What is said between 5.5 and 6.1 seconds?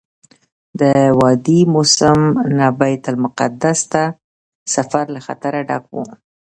ډک وو.